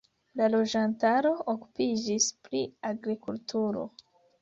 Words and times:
La 0.39 0.45
loĝantaro 0.53 1.35
okupiĝis 1.53 2.33
pri 2.49 2.65
agrikulturo. 2.93 3.89